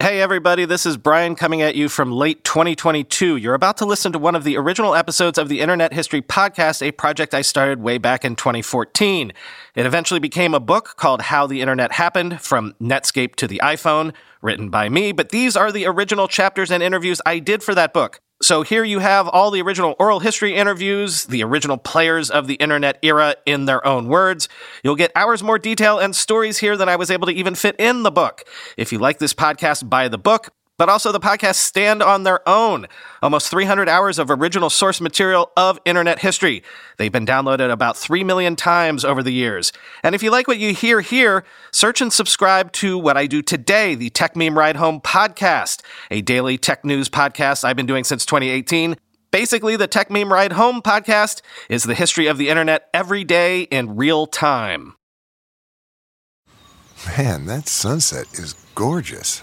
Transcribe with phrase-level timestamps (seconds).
[0.00, 3.34] Hey, everybody, this is Brian coming at you from late 2022.
[3.34, 6.86] You're about to listen to one of the original episodes of the Internet History Podcast,
[6.86, 9.32] a project I started way back in 2014.
[9.74, 14.14] It eventually became a book called How the Internet Happened From Netscape to the iPhone,
[14.40, 17.92] written by me, but these are the original chapters and interviews I did for that
[17.92, 18.20] book.
[18.40, 22.54] So here you have all the original oral history interviews, the original players of the
[22.54, 24.48] internet era in their own words.
[24.84, 27.74] You'll get hours more detail and stories here than I was able to even fit
[27.80, 28.44] in the book.
[28.76, 32.48] If you like this podcast, buy the book but also the podcasts stand on their
[32.48, 32.86] own.
[33.20, 36.62] Almost 300 hours of original source material of internet history.
[36.96, 39.72] They've been downloaded about 3 million times over the years.
[40.02, 43.42] And if you like what you hear here, search and subscribe to what I do
[43.42, 48.24] today, the Techmeme Ride Home podcast, a daily tech news podcast I've been doing since
[48.24, 48.96] 2018.
[49.30, 53.96] Basically, the Techmeme Ride Home podcast is the history of the internet every day in
[53.96, 54.94] real time.
[57.16, 59.42] Man, that sunset is gorgeous.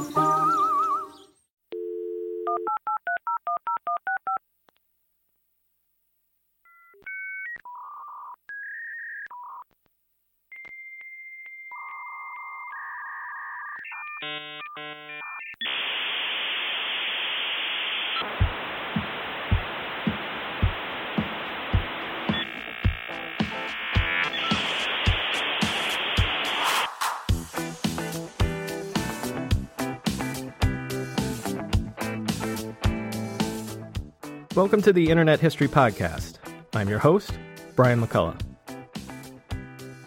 [34.53, 36.35] Welcome to the Internet History Podcast.
[36.75, 37.31] I'm your host,
[37.75, 38.39] Brian McCullough.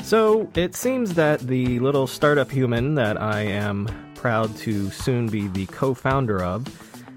[0.05, 3.89] So, it seems that the little startup human that I am
[4.25, 6.67] proud to soon be the co founder of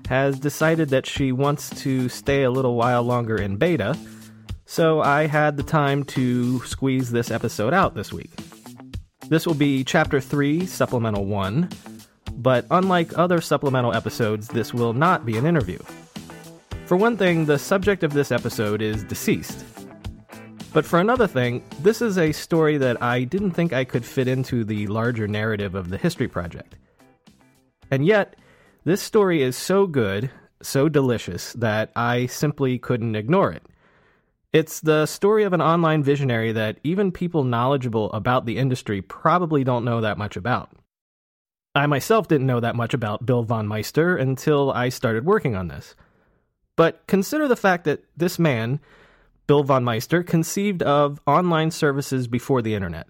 [0.10, 3.98] has decided that she wants to stay a little while longer in beta,
[4.66, 8.30] so I had the time to squeeze this episode out this week.
[9.30, 11.70] This will be Chapter 3, Supplemental 1,
[12.34, 15.80] but unlike other supplemental episodes, this will not be an interview.
[16.88, 19.64] For one thing, the subject of this episode is deceased.
[20.74, 24.28] But for another thing, this is a story that I didn't think I could fit
[24.28, 26.76] into the larger narrative of the History Project.
[27.90, 28.36] And yet,
[28.84, 30.30] this story is so good,
[30.62, 33.64] so delicious, that I simply couldn't ignore it.
[34.54, 39.64] It's the story of an online visionary that even people knowledgeable about the industry probably
[39.64, 40.72] don't know that much about.
[41.76, 45.68] I myself didn't know that much about Bill von Meister until I started working on
[45.68, 45.96] this.
[46.76, 48.80] But consider the fact that this man,
[49.46, 53.08] Bill von Meister, conceived of online services before the internet.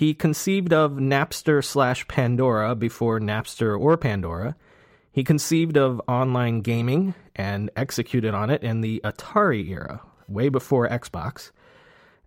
[0.00, 4.56] He conceived of Napster slash Pandora before Napster or Pandora.
[5.12, 10.88] He conceived of online gaming and executed on it in the Atari era, way before
[10.88, 11.50] Xbox.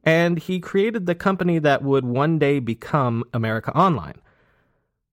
[0.03, 4.21] And he created the company that would one day become America Online.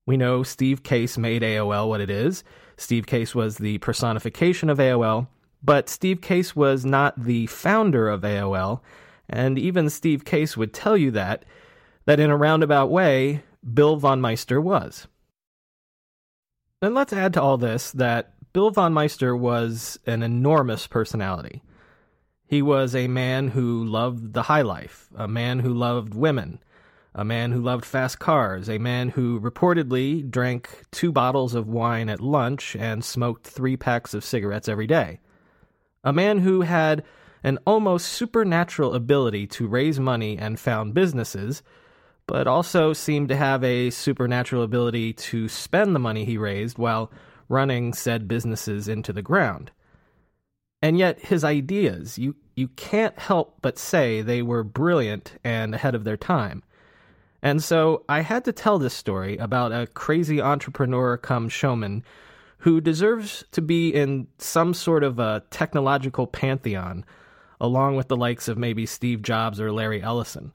[0.04, 2.44] We know Steve Case made AOL what it is.
[2.76, 5.28] Steve Case was the personification of AOL,
[5.62, 8.82] but Steve Case was not the founder of AOL,
[9.30, 11.46] and even Steve Case would tell you that,
[12.10, 13.40] that in a roundabout way,
[13.72, 15.06] Bill von Meister was.
[16.82, 21.62] And let's add to all this that Bill von Meister was an enormous personality.
[22.48, 26.58] He was a man who loved the high life, a man who loved women,
[27.14, 32.08] a man who loved fast cars, a man who reportedly drank two bottles of wine
[32.08, 35.20] at lunch and smoked three packs of cigarettes every day
[36.02, 37.04] a man who had
[37.44, 41.62] an almost supernatural ability to raise money and found businesses,
[42.30, 47.10] but also seemed to have a supernatural ability to spend the money he raised while
[47.48, 49.72] running said businesses into the ground.
[50.80, 55.96] And yet, his ideas, you, you can't help but say they were brilliant and ahead
[55.96, 56.62] of their time.
[57.42, 62.04] And so I had to tell this story about a crazy entrepreneur come showman
[62.58, 67.04] who deserves to be in some sort of a technological pantheon,
[67.60, 70.52] along with the likes of maybe Steve Jobs or Larry Ellison.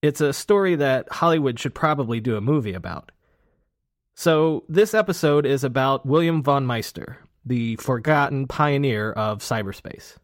[0.00, 3.10] It's a story that Hollywood should probably do a movie about.
[4.14, 10.16] So, this episode is about William von Meister, the forgotten pioneer of cyberspace.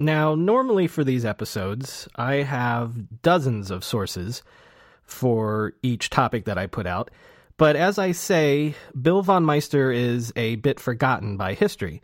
[0.00, 4.42] Now, normally for these episodes, I have dozens of sources
[5.02, 7.10] for each topic that I put out,
[7.56, 12.02] but as I say, Bill von Meister is a bit forgotten by history.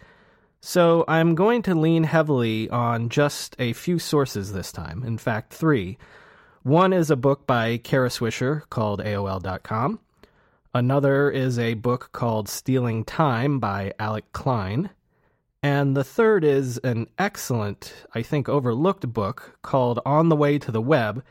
[0.60, 5.52] So I'm going to lean heavily on just a few sources this time, in fact,
[5.52, 5.98] three.
[6.64, 10.00] One is a book by Kara Swisher called AOL.com.
[10.72, 14.88] Another is a book called Stealing Time by Alec Klein.
[15.62, 20.72] And the third is an excellent, I think overlooked book called On the Way to
[20.72, 21.22] the Web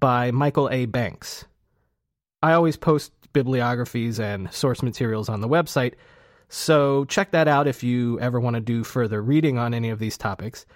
[0.00, 0.84] by Michael A.
[0.84, 1.46] Banks.
[2.42, 5.94] I always post bibliographies and source materials on the website,
[6.50, 9.98] so check that out if you ever want to do further reading on any of
[9.98, 10.66] these topics.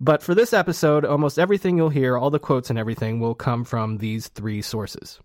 [0.00, 3.64] But for this episode, almost everything you'll hear, all the quotes and everything, will come
[3.64, 5.18] from these three sources.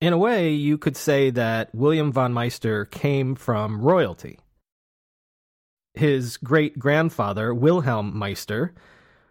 [0.00, 4.38] In a way, you could say that William von Meister came from royalty.
[5.94, 8.74] His great grandfather, Wilhelm Meister,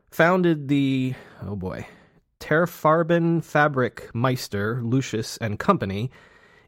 [0.10, 1.13] founded the,
[1.45, 1.86] oh boy,
[2.39, 6.10] Terfarben Fabrik Meister, Lucius and Company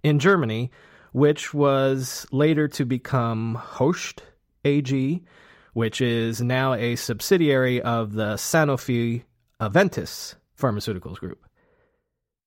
[0.03, 0.69] in Germany,
[1.13, 4.21] which was later to become Hoechst
[4.65, 5.23] AG,
[5.73, 9.23] which is now a subsidiary of the Sanofi
[9.59, 11.45] Aventis Pharmaceuticals Group.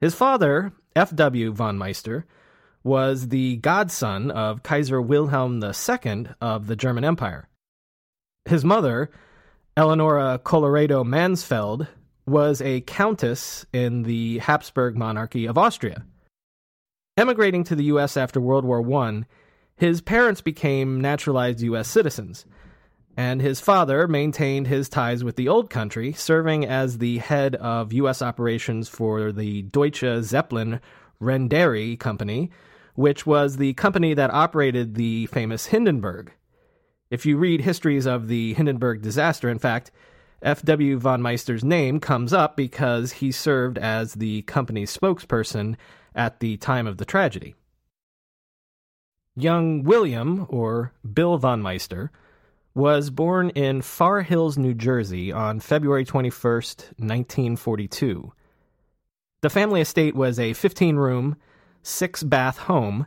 [0.00, 1.52] His father, F.W.
[1.52, 2.26] von Meister,
[2.84, 7.49] was the godson of Kaiser Wilhelm II of the German Empire.
[8.44, 9.11] His mother,
[9.76, 11.88] Eleonora Colloredo-Mansfeld,
[12.26, 16.05] was a countess in the Habsburg monarchy of Austria.
[17.17, 18.17] Emigrating to the U.S.
[18.17, 19.22] after World War I,
[19.76, 21.88] his parents became naturalized U.S.
[21.88, 22.46] citizens,
[23.17, 27.93] and his father maintained his ties with the old country, serving as the head of
[27.95, 28.21] U.S.
[28.21, 30.81] operations for the Deutsche Zeppelin
[31.21, 32.51] Reederei Company,
[32.95, 36.33] which was the company that operated the famous Hindenburg.
[37.11, 39.91] If you read histories of the Hindenburg disaster, in fact,
[40.43, 40.99] F.W.
[40.99, 45.77] von Meister's name comes up because he served as the company's spokesperson
[46.15, 47.55] at the time of the tragedy.
[49.35, 52.11] Young William, or Bill von Meister,
[52.76, 58.32] was born in Far Hills, New Jersey on February 21st, 1942.
[59.40, 61.37] The family estate was a 15 room,
[61.82, 63.06] six bath home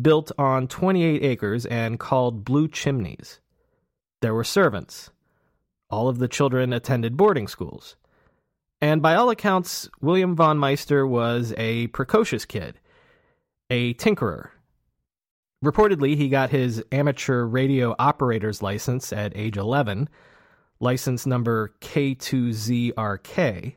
[0.00, 3.40] built on 28 acres and called Blue Chimneys.
[4.22, 5.10] There were servants.
[5.90, 7.96] All of the children attended boarding schools.
[8.80, 12.80] And by all accounts, William von Meister was a precocious kid,
[13.68, 14.48] a tinkerer.
[15.64, 20.08] Reportedly, he got his amateur radio operator's license at age 11,
[20.80, 23.74] license number K2ZRK.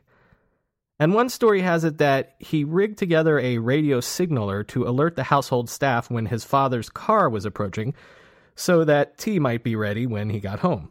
[1.00, 5.24] And one story has it that he rigged together a radio signaler to alert the
[5.24, 7.94] household staff when his father's car was approaching
[8.56, 10.90] so that tea might be ready when he got home.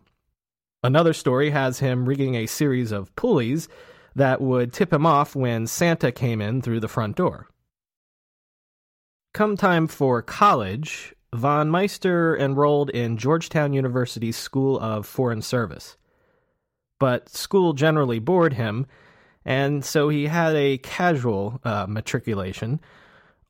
[0.83, 3.69] Another story has him rigging a series of pulleys
[4.15, 7.49] that would tip him off when Santa came in through the front door.
[9.34, 15.96] Come time for college, von Meister enrolled in Georgetown University's School of Foreign Service.
[16.99, 18.87] But school generally bored him,
[19.43, 22.79] and so he had a casual uh, matriculation,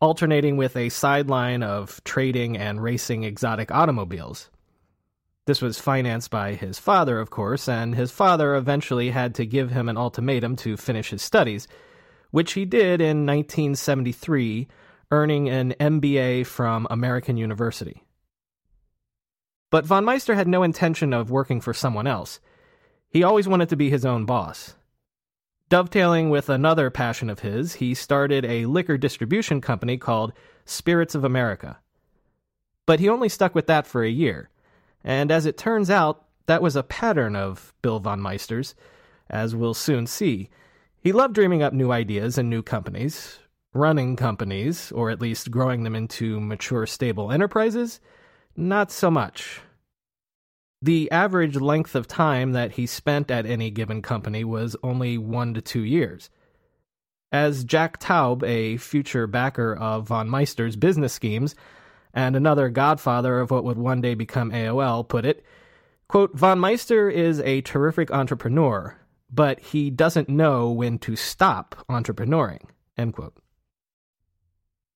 [0.01, 4.51] alternating with a sideline of trading and racing exotic automobiles.
[5.47, 9.73] This was financed by his father, of course, and his father eventually had to give
[9.73, 11.67] him an ultimatum to finish his studies,
[12.31, 14.69] which he did in 1973,
[15.13, 18.03] earning an MBA from American University.
[19.71, 22.41] But von Meister had no intention of working for someone else.
[23.09, 24.75] He always wanted to be his own boss.
[25.69, 30.33] Dovetailing with another passion of his, he started a liquor distribution company called
[30.65, 31.79] Spirits of America.
[32.87, 34.51] But he only stuck with that for a year
[35.05, 38.75] and as it turns out, that was a pattern of Bill von Meister's,
[39.31, 40.51] as we'll soon see.
[41.01, 43.39] He loved dreaming up new ideas and new companies,
[43.75, 48.01] running companies, or at least growing them into mature, stable enterprises.
[48.57, 49.61] Not so much.
[50.83, 55.55] The average length of time that he spent at any given company was only one
[55.55, 56.29] to two years.
[57.31, 61.55] As Jack Taub, a future backer of von Meister's business schemes,
[62.13, 65.45] and another godfather of what would one day become AOL, put it,
[66.09, 68.95] quote, Von Meister is a terrific entrepreneur,
[69.33, 73.42] but he doesn't know when to stop entrepreneuring, end quote.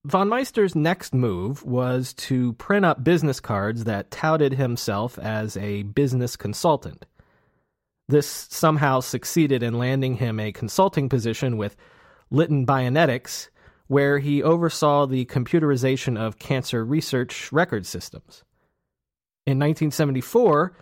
[0.07, 5.83] Von Meister's next move was to print up business cards that touted himself as a
[5.83, 7.07] business consultant.
[8.07, 11.75] This somehow succeeded in landing him a consulting position with
[12.31, 13.49] Litton Bionetics,
[13.89, 18.45] where he oversaw the computerization of cancer research record systems.
[19.45, 20.73] In 1974,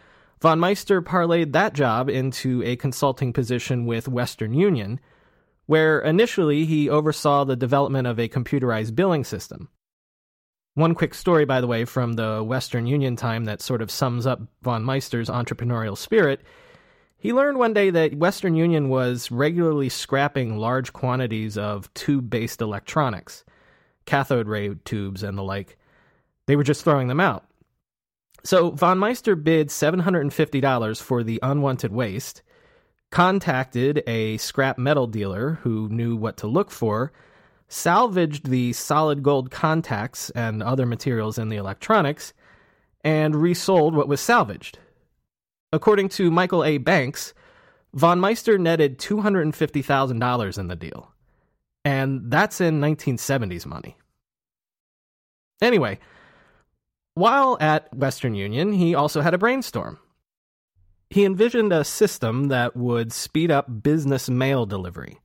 [0.42, 5.00] von Meister parlayed that job into a consulting position with Western Union,
[5.66, 9.68] where initially he oversaw the development of a computerized billing system.
[10.74, 14.26] One quick story, by the way, from the Western Union time that sort of sums
[14.26, 16.40] up von Meister's entrepreneurial spirit.
[17.16, 22.60] He learned one day that Western Union was regularly scrapping large quantities of tube based
[22.60, 23.44] electronics,
[24.04, 25.78] cathode ray tubes and the like.
[26.46, 27.44] They were just throwing them out.
[28.42, 32.42] So von Meister bid $750 for the unwanted waste,
[33.14, 37.12] contacted a scrap metal dealer who knew what to look for
[37.68, 42.32] salvaged the solid gold contacts and other materials in the electronics,
[43.04, 44.80] and resold what was salvaged.
[45.72, 46.78] According to Michael A.
[46.78, 47.34] Banks,
[47.92, 51.12] von Meister netted $250,000 in the deal.
[51.84, 53.96] And that's in 1970s money.
[55.62, 56.00] Anyway,
[57.14, 60.00] while at Western Union, he also had a brainstorm.
[61.14, 65.20] He envisioned a system that would speed up business mail delivery.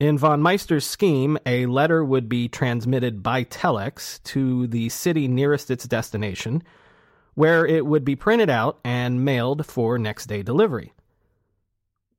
[0.00, 5.70] In von Meister's scheme, a letter would be transmitted by telex to the city nearest
[5.70, 6.62] its destination,
[7.34, 10.94] where it would be printed out and mailed for next day delivery.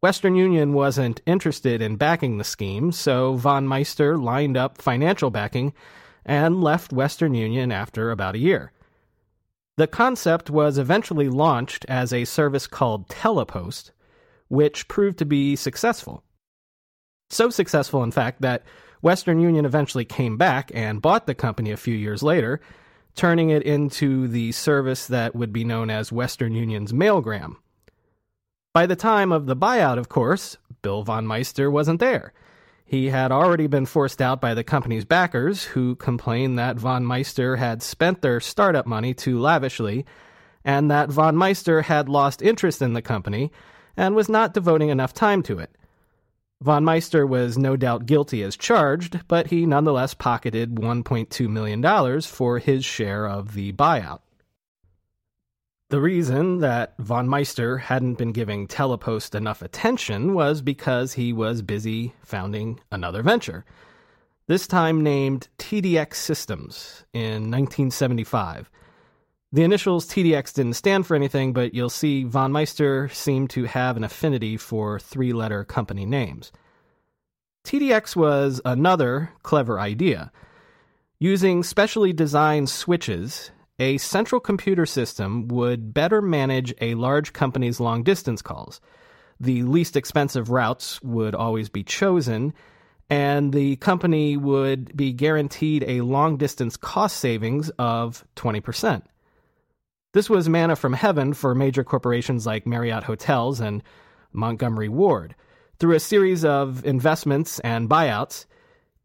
[0.02, 5.74] Western Union wasn't interested in backing the scheme, so von Meister lined up financial backing
[6.24, 8.72] and left Western Union after about a year.
[9.78, 13.92] The concept was eventually launched as a service called Telepost,
[14.48, 16.24] which proved to be successful.
[17.30, 18.64] So successful, in fact, that
[19.02, 22.62] Western Union eventually came back and bought the company a few years later,
[23.16, 27.56] turning it into the service that would be known as Western Union's Mailgram.
[28.74, 32.34] By the time of the buyout, of course, Bill von Meister wasn't there.
[32.88, 37.56] He had already been forced out by the company's backers, who complained that von Meister
[37.56, 40.06] had spent their startup money too lavishly,
[40.64, 43.52] and that von Meister had lost interest in the company
[43.98, 45.76] and was not devoting enough time to it.
[46.62, 52.60] Von Meister was no doubt guilty as charged, but he nonetheless pocketed $1.2 million for
[52.60, 54.20] his share of the buyout.
[55.90, 61.62] The reason that von Meister hadn't been giving Telepost enough attention was because he was
[61.62, 63.66] busy founding another venture,
[64.48, 68.72] this time named TDX Systems in 1975.
[69.52, 73.96] The initials TDX didn't stand for anything, but you'll see von Meister seemed to have
[73.96, 76.52] an affinity for three letter company names.
[77.64, 80.32] TDX was another clever idea.
[81.20, 88.04] Using specially designed switches, a central computer system would better manage a large company's long
[88.04, 88.80] distance calls.
[89.40, 92.54] The least expensive routes would always be chosen,
[93.10, 99.04] and the company would be guaranteed a long distance cost savings of 20%.
[100.14, 103.84] This was manna from heaven for major corporations like Marriott Hotels and
[104.32, 105.36] Montgomery Ward.
[105.78, 108.46] Through a series of investments and buyouts,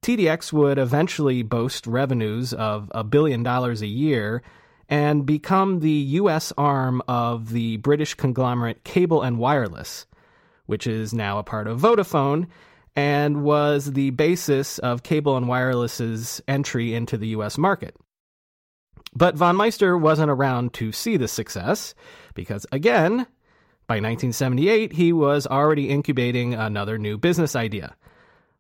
[0.03, 4.41] TDX would eventually boast revenues of a billion dollars a year
[4.91, 6.53] and become the U.S.
[6.59, 10.07] arm of the British conglomerate Cable and Wireless,
[10.67, 12.49] which is now a part of Vodafone
[12.97, 17.57] and was the basis of Cable and Wireless's entry into the U.S.
[17.57, 17.95] market.
[19.15, 21.95] But von Meister wasn't around to see the success,
[22.35, 23.27] because again,
[23.87, 27.97] by 1978, he was already incubating another new business idea.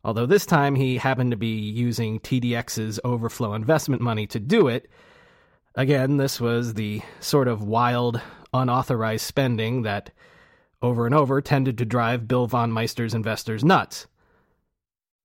[0.02, 4.88] Although this time he happened to be using TDX's overflow investment money to do it.
[5.74, 8.20] Again, this was the sort of wild,
[8.52, 10.10] unauthorized spending that
[10.82, 14.06] over and over tended to drive Bill von Meister's investors nuts.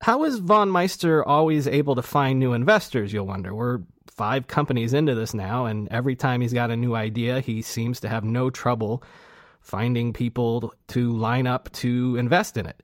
[0.01, 3.55] How is von Meister always able to find new investors, you'll wonder?
[3.55, 7.61] We're five companies into this now, and every time he's got a new idea, he
[7.61, 9.01] seems to have no trouble
[9.61, 12.83] finding people to line up to invest in it.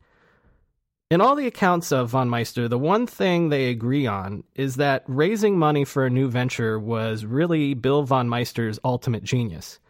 [1.11, 5.03] In all the accounts of von Meister, the one thing they agree on is that
[5.07, 9.81] raising money for a new venture was really Bill von Meister's ultimate genius.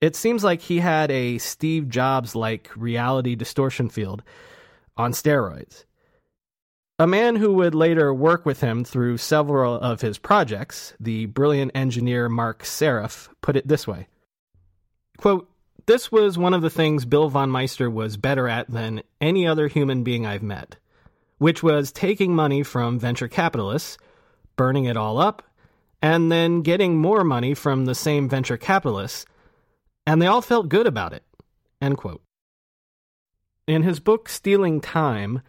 [0.00, 4.22] It seems like he had a Steve Jobs like reality distortion field
[4.96, 5.84] on steroids.
[6.98, 11.72] A man who would later work with him through several of his projects, the brilliant
[11.74, 14.08] engineer Marc Seriff, put it this way
[15.18, 15.51] Quote,
[15.86, 19.66] This was one of the things Bill von Meister was better at than any other
[19.68, 20.76] human being I've met,
[21.38, 23.98] which was taking money from venture capitalists,
[24.56, 25.42] burning it all up,
[26.00, 29.26] and then getting more money from the same venture capitalists,
[30.06, 31.24] and they all felt good about it.
[31.80, 32.22] End quote.
[33.66, 35.42] In his book Stealing Time,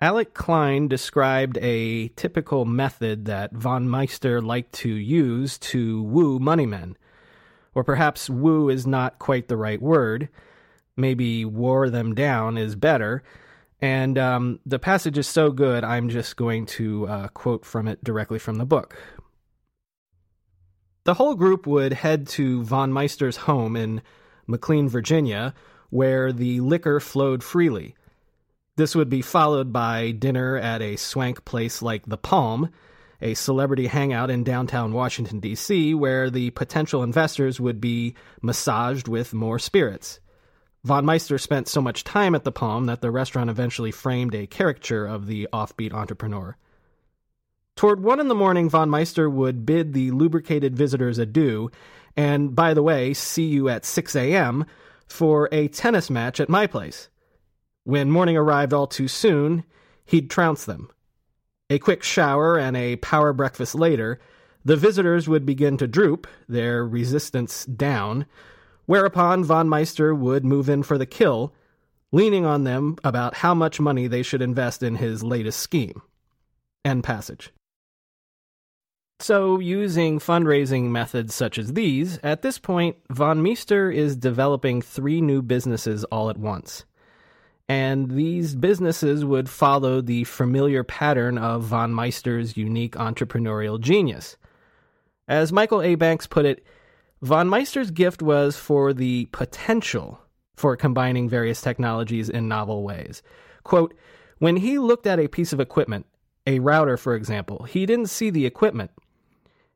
[0.00, 6.96] Alec Klein described a typical method that von Meister liked to use to woo moneymen.
[7.74, 10.28] Or perhaps woo is not quite the right word.
[10.96, 13.22] Maybe wore them down is better.
[13.80, 18.02] And um, the passage is so good, I'm just going to uh, quote from it
[18.04, 18.96] directly from the book.
[21.04, 24.02] The whole group would head to Von Meister's home in
[24.46, 25.54] McLean, Virginia,
[25.88, 27.94] where the liquor flowed freely.
[28.76, 32.70] This would be followed by dinner at a swank place like The Palm,
[33.22, 39.34] a celebrity hangout in downtown Washington, D.C., where the potential investors would be massaged with
[39.34, 40.20] more spirits.
[40.84, 44.46] Von Meister spent so much time at the Palm that the restaurant eventually framed a
[44.46, 46.56] caricature of the offbeat entrepreneur.
[47.76, 51.70] Toward one in the morning, Von Meister would bid the lubricated visitors adieu,
[52.16, 54.64] and by the way, see you at 6 a.m.
[55.06, 57.08] for a tennis match at my place.
[57.84, 59.64] When morning arrived all too soon,
[60.04, 60.90] he'd trounce them.
[61.72, 64.18] A quick shower and a power breakfast later,
[64.64, 68.26] the visitors would begin to droop, their resistance down,
[68.86, 71.54] whereupon von Meister would move in for the kill,
[72.10, 76.02] leaning on them about how much money they should invest in his latest scheme.
[76.84, 77.52] End passage.
[79.20, 85.20] So, using fundraising methods such as these, at this point, von Meister is developing three
[85.20, 86.84] new businesses all at once
[87.70, 94.36] and these businesses would follow the familiar pattern of von Meister's unique entrepreneurial genius.
[95.28, 95.94] As Michael A.
[95.94, 96.64] Banks put it,
[97.22, 100.18] von Meister's gift was for the potential
[100.56, 103.22] for combining various technologies in novel ways.
[103.62, 103.94] Quote,
[104.38, 106.06] when he looked at a piece of equipment,
[106.48, 108.90] a router for example, he didn't see the equipment.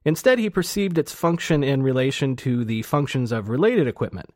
[0.04, 4.30] Instead, he perceived its function in relation to the functions of related equipment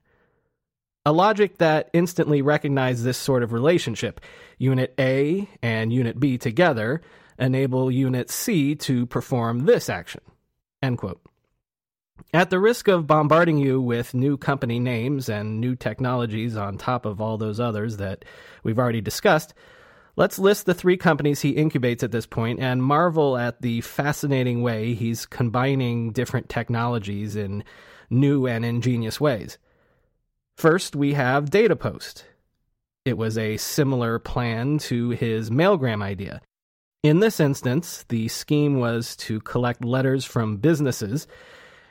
[1.09, 4.21] a logic that instantly recognized this sort of relationship.
[4.59, 7.01] Unit A and Unit B together
[7.39, 10.21] enable Unit C to perform this action.
[10.83, 11.23] End quote.
[12.35, 17.07] At the risk of bombarding you with new company names and new technologies on top
[17.07, 18.27] of all those others that
[18.63, 19.55] we've already discussed,
[20.15, 24.61] let's list the three companies he incubates at this point and marvel at the fascinating
[24.61, 27.65] way he's combining different technologies in
[28.11, 29.57] new and ingenious ways.
[30.59, 32.25] First, we have DataPost.
[33.05, 36.41] It was a similar plan to his Mailgram idea.
[37.05, 41.29] In this instance, the scheme was to collect letters from businesses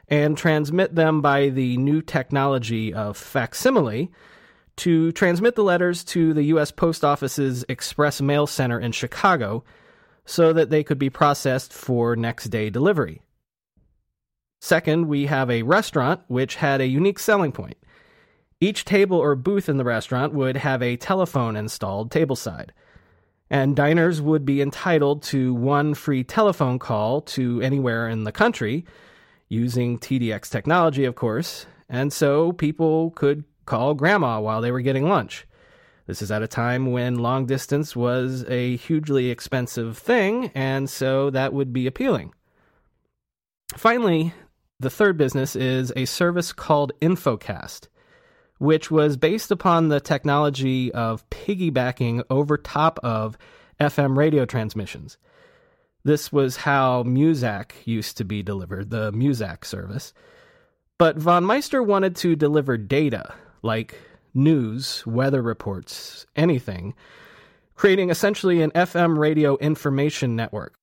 [0.10, 4.12] and transmit them by the new technology of facsimile
[4.76, 6.70] to transmit the letters to the U.S.
[6.70, 9.64] Post Office's Express Mail Center in Chicago
[10.26, 13.22] so that they could be processed for next day delivery.
[14.60, 17.78] Second, we have a restaurant which had a unique selling point.
[18.60, 22.70] Each table or booth in the restaurant would have a telephone installed tableside,
[23.52, 28.84] and diners would be entitled to one free telephone call to anywhere in the country,
[29.48, 35.08] using TDX technology, of course, and so people could call grandma while they were getting
[35.08, 35.46] lunch.
[36.08, 41.30] This is at a time when long distance was a hugely expensive thing, and so
[41.30, 42.34] that would be appealing.
[43.76, 44.34] Finally,
[44.80, 47.88] the third business is a service called Infocast
[48.58, 53.38] which was based upon the technology of piggybacking over top of
[53.80, 55.18] FM radio transmissions.
[56.04, 60.14] This was how Muzak used to be delivered, the Muzak service.
[60.98, 64.00] But von Meister wanted to deliver data, like
[64.34, 66.96] news, weather reports, anything,
[67.76, 70.76] creating essentially an FM radio information network.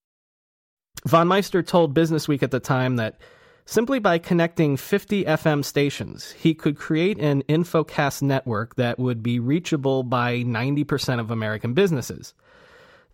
[1.07, 3.19] Von Meister told Businessweek at the time that
[3.67, 9.39] Simply by connecting 50 FM stations, he could create an infocast network that would be
[9.39, 12.35] reachable by 90% of American businesses.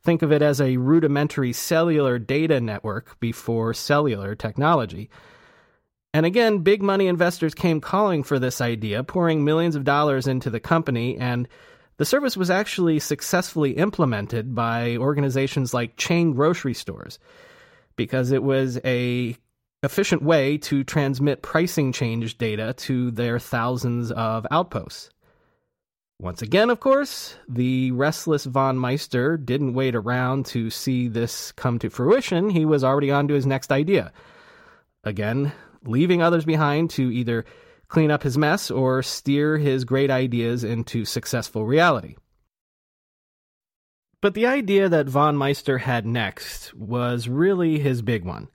[0.03, 5.09] Think of it as a rudimentary cellular data network before cellular technology.
[6.13, 10.51] And again, big money investors came calling for this idea, pouring millions of dollars into
[10.51, 11.47] the company, and
[11.99, 17.21] the service was actually successfully implemented by organizations like chain grocery stores
[17.95, 19.37] because it was a
[19.83, 25.11] efficient way to transmit pricing change data to their thousands of outposts.
[26.21, 31.79] Once again, of course, the restless von Meister didn't wait around to see this come
[31.79, 32.51] to fruition.
[32.51, 34.12] He was already on to his next idea.
[35.03, 37.47] Again, leaving others behind to either
[37.88, 42.16] clean up his mess or steer his great ideas into successful reality.
[44.21, 48.49] But the idea that von Meister had next was really his big one.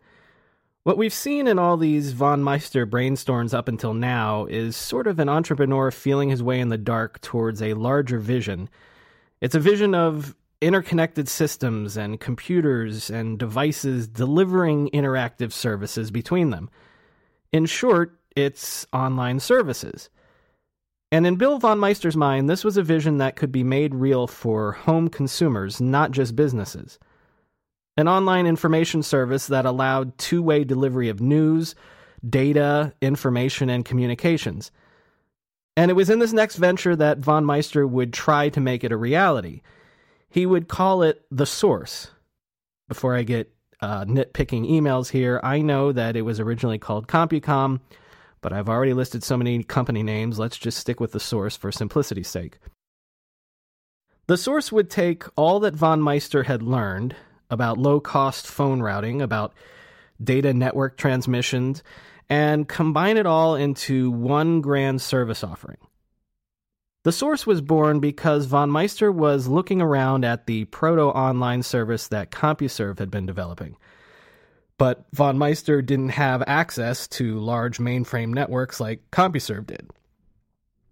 [0.85, 5.17] What we've seen in all these von Meister brainstorms up until now is sort of
[5.17, 8.69] an entrepreneur feeling his way in the dark towards a larger vision.
[9.41, 16.69] It's a vision of interconnected systems and computers and devices delivering interactive services between them.
[17.51, 20.11] In short, it's online services.
[21.11, 24.27] And in Bill von Meister's mind, this was a vision that could be made real
[24.27, 26.99] for home consumers, not just businesses
[27.97, 31.75] an online information service that allowed two way delivery of news,
[32.27, 34.71] data, information, and communications.
[35.77, 38.91] And it was in this next venture that von Meister would try to make it
[38.91, 39.61] a reality.
[40.29, 42.09] He would call it the source.
[42.87, 47.79] Before I get uh, nitpicking emails here, I know that it was originally called CompuCom,
[48.41, 51.71] but I've already listed so many company names, let's just stick with the source for
[51.71, 52.59] simplicity's sake.
[54.27, 57.15] The source would take all that von Meister had learned
[57.49, 59.53] about low cost phone routing, about
[60.23, 61.83] data network transmissions,
[62.29, 65.77] and combine it all into one grand service offering.
[67.03, 72.07] The source was born because von Meister was looking around at the proto online service
[72.07, 73.77] that CompuServe had been developing.
[74.79, 79.91] But von Meister didn't have access to large mainframe networks like CompuServe did.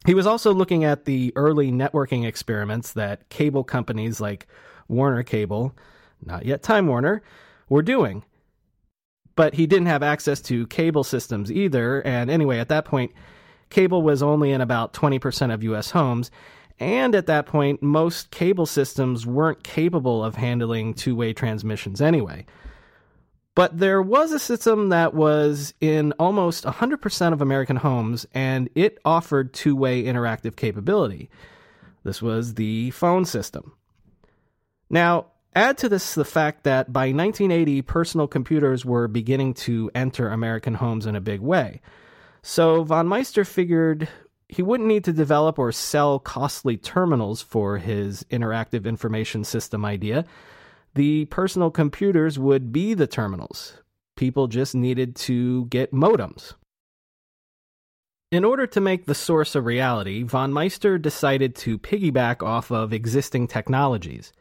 [0.06, 4.48] He was also looking at the early networking experiments that cable companies like
[4.88, 5.76] Warner Cable,
[6.25, 7.21] not yet Time Warner,
[7.69, 8.23] were doing
[9.36, 12.01] but he didn't have access to cable systems either.
[12.01, 13.12] And anyway, at that point,
[13.69, 16.29] cable was only in about 20% of US homes.
[16.79, 22.45] And at that point, most cable systems weren't capable of handling two way transmissions anyway.
[23.55, 28.97] But there was a system that was in almost 100% of American homes, and it
[29.05, 31.29] offered two way interactive capability.
[32.03, 33.73] This was the phone system.
[34.89, 40.30] Now, Add to this the fact that by 1980, personal computers were beginning to enter
[40.30, 41.82] American homes in a big way.
[42.42, 44.10] So von Meister figured
[44.50, 50.26] he wouldn't need to develop or sell costly terminals for his interactive information system idea.
[50.96, 53.82] The personal computers would be the terminals.
[54.16, 56.54] People just needed to get modems.
[58.32, 62.92] In order to make the source a reality, von Meister decided to piggyback off of
[62.92, 64.34] existing technologies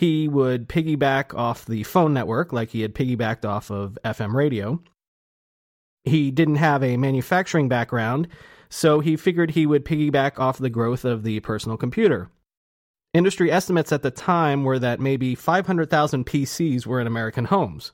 [0.00, 4.82] he would piggyback off the phone network like he had piggybacked off of FM radio.
[6.04, 8.26] He didn't have a manufacturing background,
[8.70, 12.30] so he figured he would piggyback off the growth of the personal computer.
[13.12, 17.92] Industry estimates at the time were that maybe 500,000 PCs were in American homes.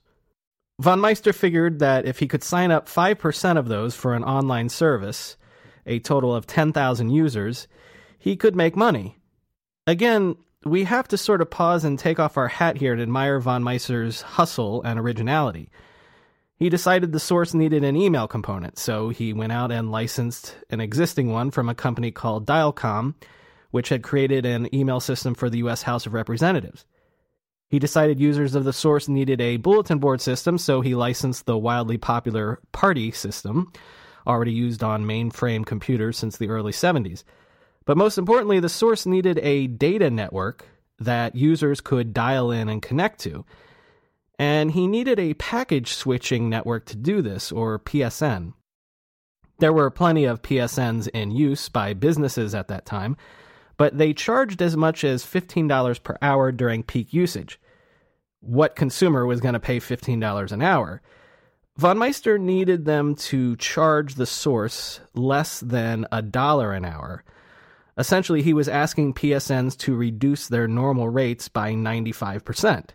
[0.79, 4.69] Von Meister figured that if he could sign up 5% of those for an online
[4.69, 5.37] service,
[5.87, 7.67] a total of 10,000 users,
[8.17, 9.19] he could make money.
[9.89, 10.37] Again,
[10.67, 13.63] we have to sort of pause and take off our hat here and admire von
[13.63, 15.71] Meister's hustle and originality.
[16.57, 20.81] He decided the source needed an email component, so he went out and licensed an
[20.81, 23.15] existing one from a company called Dialcom,
[23.71, 25.83] which had created an email system for the U.S.
[25.83, 26.85] House of Representatives.
[27.69, 31.59] He decided users of the source needed a bulletin board system, so he licensed the
[31.59, 33.71] wildly popular PARTY system,
[34.27, 37.23] already used on mainframe computers since the early 70s.
[37.87, 40.67] But most importantly, the source needed a data network
[40.99, 43.45] that users could dial in and connect to.
[44.39, 48.53] And he needed a packet switching network to do this, or PSN.
[49.59, 53.17] There were plenty of PSNs in use by businesses at that time,
[53.79, 57.59] but they charged as much as $15 per hour during peak usage.
[58.41, 61.01] What consumer was going to pay $15 an hour?
[61.79, 67.23] Von Meister needed them to charge the source less than a dollar an hour
[67.99, 72.91] Essentially, he was asking PSNs to reduce their normal rates by 95%.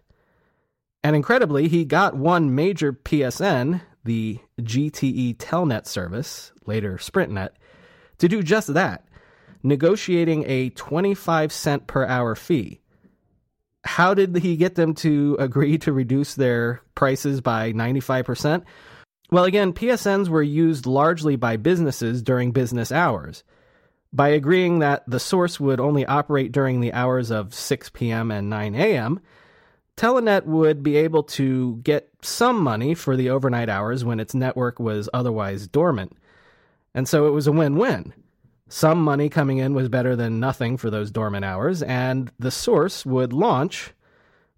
[1.04, 7.50] And incredibly, he got one major PSN, the GTE Telenet service, later SprintNet,
[8.20, 9.08] to do just that,
[9.64, 12.80] negotiating a 25 cent per hour fee.
[13.84, 18.64] How did he get them to agree to reduce their prices by 95%?
[19.32, 23.44] Well, again, PSNs were used largely by businesses during business hours.
[24.14, 28.30] By agreeing that the source would only operate during the hours of 6 p.m.
[28.30, 29.22] and 9 a.m.,
[29.96, 34.80] Telenet would be able to get some money for the overnight hours when its network
[34.80, 36.18] was otherwise dormant.
[36.94, 38.14] And so it was a win win.
[38.68, 43.06] Some money coming in was better than nothing for those dormant hours, and the source
[43.06, 43.94] would launch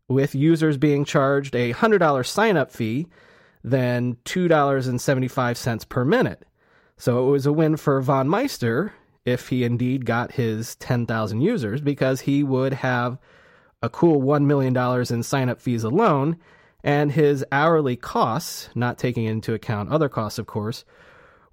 [0.07, 3.07] with users being charged a $100 sign up fee,
[3.63, 6.45] then $2.75 per minute.
[6.97, 8.93] So it was a win for Von Meister
[9.25, 13.17] if he indeed got his 10,000 users because he would have
[13.81, 14.75] a cool $1 million
[15.13, 16.37] in sign up fees alone,
[16.83, 20.85] and his hourly costs, not taking into account other costs, of course,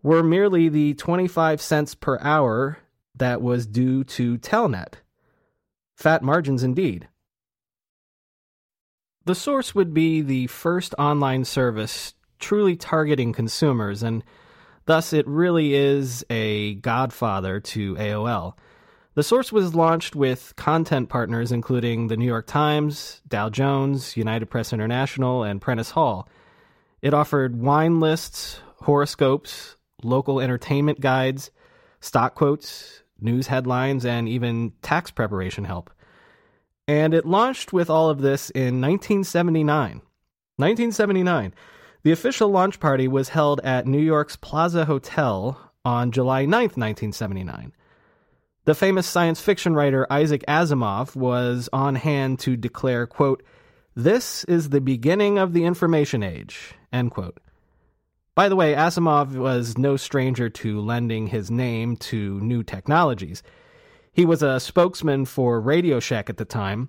[0.03, 2.79] were merely the 25 cents per hour
[3.17, 4.95] that was due to Telenet.
[5.97, 7.09] Fat margins indeed.
[9.27, 14.25] The source would be the first online service truly targeting consumers and
[14.87, 18.55] Thus, it really is a godfather to AOL.
[19.15, 24.47] The source was launched with content partners including the New York Times, Dow Jones, United
[24.47, 26.29] Press International, and Prentice Hall.
[27.03, 31.51] It offered wine lists, horoscopes, local entertainment guides,
[32.01, 35.91] stock quotes, news headlines, and even tax preparation help.
[36.87, 40.01] And it launched with all of this in 1979.
[40.57, 41.55] 1979.
[42.03, 47.73] The official launch party was held at New York's Plaza Hotel on July 9th, 1979.
[48.65, 53.43] The famous science fiction writer Isaac Asimov was on hand to declare, quote,
[53.95, 57.39] This is the beginning of the information age, end quote.
[58.35, 63.43] By the way, Asimov was no stranger to lending his name to new technologies.
[64.13, 66.89] He was a spokesman for Radio Shack at the time,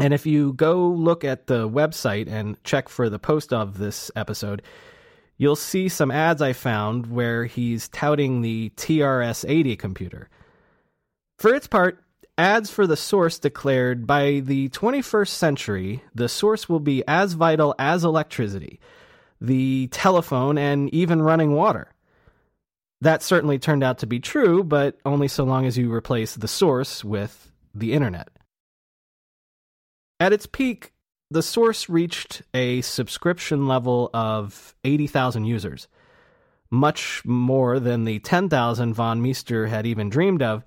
[0.00, 4.10] and if you go look at the website and check for the post of this
[4.16, 4.62] episode,
[5.36, 10.30] you'll see some ads I found where he's touting the TRS 80 computer.
[11.38, 12.02] For its part,
[12.38, 17.74] ads for the source declared by the 21st century, the source will be as vital
[17.78, 18.80] as electricity,
[19.38, 21.92] the telephone, and even running water.
[23.02, 26.48] That certainly turned out to be true, but only so long as you replace the
[26.48, 28.28] source with the internet.
[30.20, 30.92] At its peak,
[31.30, 35.88] the source reached a subscription level of 80,000 users,
[36.70, 40.62] much more than the 10,000 von Meister had even dreamed of,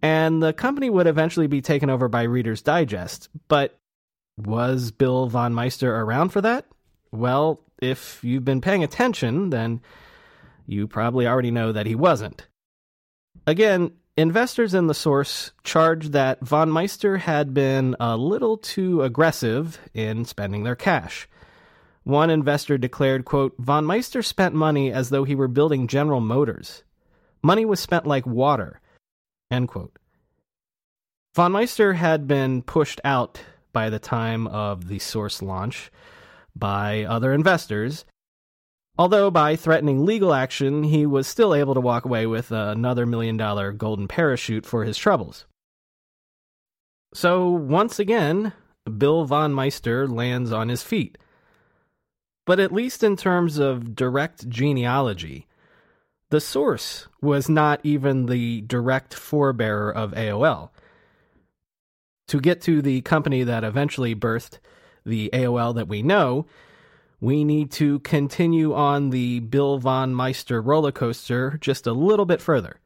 [0.00, 3.28] and the company would eventually be taken over by Reader's Digest.
[3.48, 3.78] But
[4.38, 6.64] was Bill von Meister around for that?
[7.12, 9.80] Well, if you've been paying attention, then
[10.66, 12.46] you probably already know that he wasn't.
[13.46, 19.78] Again, Investors in the source charged that von Meister had been a little too aggressive
[19.94, 21.28] in spending their cash.
[22.02, 26.82] One investor declared, quote, Von Meister spent money as though he were building General Motors.
[27.44, 28.80] Money was spent like water.
[29.52, 29.96] End quote.
[31.36, 33.40] Von Meister had been pushed out
[33.72, 35.92] by the time of the source launch
[36.56, 38.04] by other investors,
[38.98, 43.36] Although by threatening legal action, he was still able to walk away with another million
[43.36, 45.46] dollar golden parachute for his troubles.
[47.14, 48.52] So, once again,
[48.96, 51.16] Bill von Meister lands on his feet.
[52.44, 55.46] But at least in terms of direct genealogy,
[56.30, 60.70] the source was not even the direct forebearer of AOL.
[62.28, 64.58] To get to the company that eventually birthed
[65.06, 66.46] the AOL that we know,
[67.20, 72.40] we need to continue on the Bill von Meister roller coaster just a little bit
[72.40, 72.80] further.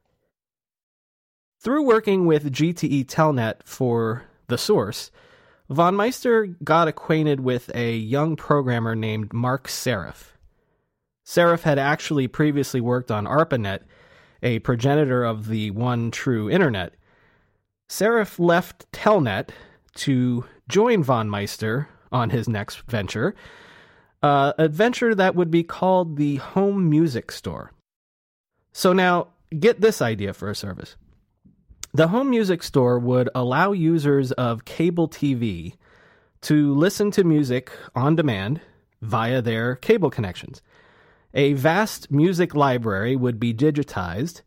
[1.60, 5.10] Through working with GTE Telenet for the source,
[5.68, 10.36] von Meister got acquainted with a young programmer named Marc Seriff.
[11.24, 13.82] Seriff had actually previously worked on ARPANET,
[14.42, 16.94] a progenitor of the one true internet.
[17.88, 19.50] Seriff left Telenet
[19.94, 23.34] to join von Meister on his next venture,
[24.22, 27.72] uh, adventure that would be called the Home Music Store.
[28.72, 30.96] So now, get this idea for a service.
[31.92, 35.74] The Home Music Store would allow users of cable TV
[36.42, 38.60] to listen to music on demand
[39.02, 40.62] via their cable connections.
[41.34, 44.42] A vast music library would be digitized,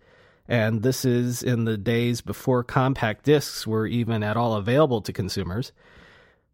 [0.48, 5.14] and this is in the days before compact discs were even at all available to
[5.14, 5.72] consumers,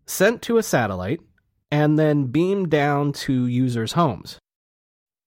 [0.06, 1.22] sent to a satellite
[1.72, 4.38] and then beamed down to users' homes.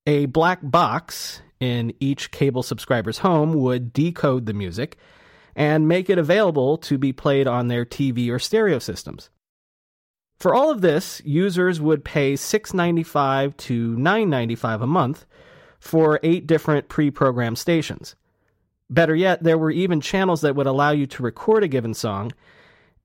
[0.06, 4.98] A black box in each cable subscriber's home would decode the music
[5.56, 9.30] and make it available to be played on their TV or stereo systems.
[10.36, 15.26] For all of this, users would pay $6.95 to $9.95 a month
[15.78, 18.16] for eight different pre programmed stations.
[18.90, 22.32] Better yet, there were even channels that would allow you to record a given song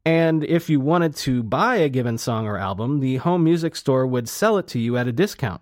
[0.05, 4.07] and if you wanted to buy a given song or album, the home music store
[4.07, 5.61] would sell it to you at a discount.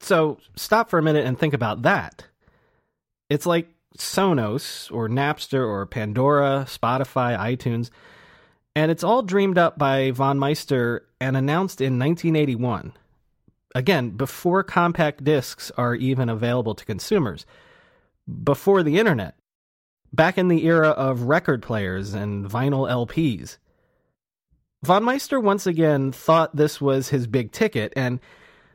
[0.00, 2.24] So stop for a minute and think about that.
[3.28, 7.90] It's like Sonos or Napster or Pandora, Spotify, iTunes,
[8.74, 12.92] and it's all dreamed up by Von Meister and announced in 1981.
[13.74, 17.44] Again, before compact discs are even available to consumers,
[18.44, 19.37] before the internet
[20.12, 23.58] back in the era of record players and vinyl LPs.
[24.84, 28.20] Von Meister once again thought this was his big ticket, and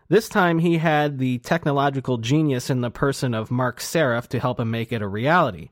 [0.10, 4.60] this time he had the technological genius in the person of Marc Seriff to help
[4.60, 5.70] him make it a reality.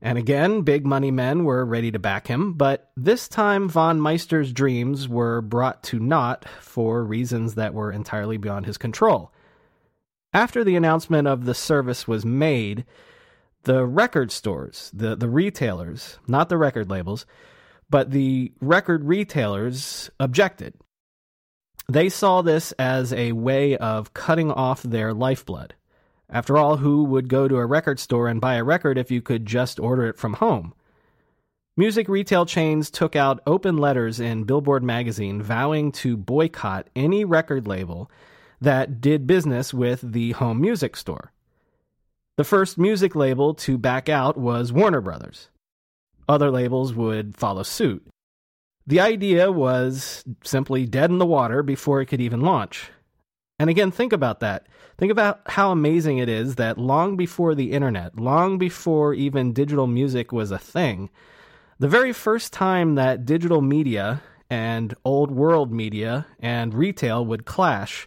[0.00, 4.52] And again, big money men were ready to back him, but this time von Meister's
[4.52, 9.32] dreams were brought to naught for reasons that were entirely beyond his control.
[10.32, 12.84] After the announcement of the service was made,
[13.66, 17.26] the record stores, the, the retailers, not the record labels,
[17.90, 20.74] but the record retailers objected.
[21.88, 25.74] They saw this as a way of cutting off their lifeblood.
[26.30, 29.20] After all, who would go to a record store and buy a record if you
[29.20, 30.72] could just order it from home?
[31.76, 37.66] Music retail chains took out open letters in Billboard magazine vowing to boycott any record
[37.66, 38.08] label
[38.60, 41.32] that did business with the home music store.
[42.36, 45.48] The first music label to back out was Warner Brothers.
[46.28, 48.06] Other labels would follow suit.
[48.86, 52.90] The idea was simply dead in the water before it could even launch.
[53.58, 54.66] And again, think about that.
[54.98, 59.86] Think about how amazing it is that long before the internet, long before even digital
[59.86, 61.08] music was a thing,
[61.78, 68.06] the very first time that digital media and old world media and retail would clash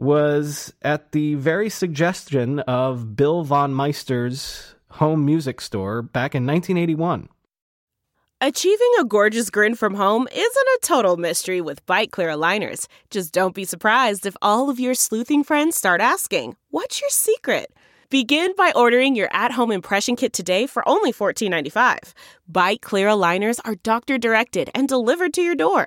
[0.00, 7.28] was at the very suggestion of Bill Von Meister's home music store back in 1981.
[8.40, 12.86] Achieving a gorgeous grin from home isn't a total mystery with Byte clear aligners.
[13.10, 17.70] Just don't be surprised if all of your sleuthing friends start asking, What's your secret?
[18.08, 22.12] Begin by ordering your at home impression kit today for only $14.95.
[22.50, 25.86] Byte clear aligners are doctor directed and delivered to your door.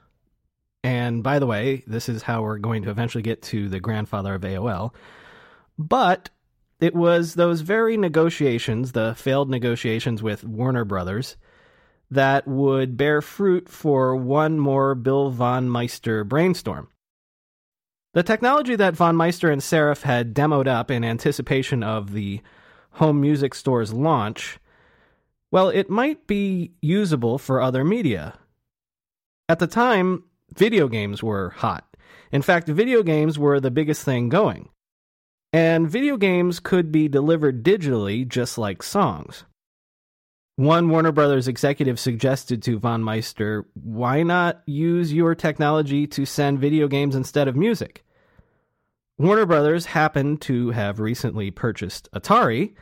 [0.83, 4.35] and by the way, this is how we're going to eventually get to the grandfather
[4.35, 4.93] of AOL,
[5.77, 6.29] but
[6.79, 11.37] it was those very negotiations, the failed negotiations with Warner Brothers,
[12.09, 16.89] that would bear fruit for one more Bill Von Meister brainstorm.
[18.13, 22.41] The technology that Von Meister and Seriff had demoed up in anticipation of the
[22.91, 24.59] home music store's launch,
[25.51, 28.37] well, it might be usable for other media.
[29.47, 30.23] At the time,
[30.55, 31.85] video games were hot.
[32.31, 34.69] In fact, video games were the biggest thing going.
[35.53, 39.43] And video games could be delivered digitally just like songs.
[40.55, 46.59] One Warner Brothers executive suggested to Von Meister, why not use your technology to send
[46.59, 48.03] video games instead of music?
[49.17, 52.75] Warner Brothers happened to have recently purchased Atari,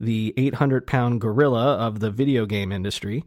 [0.00, 3.24] the 800 pound gorilla of the video game industry.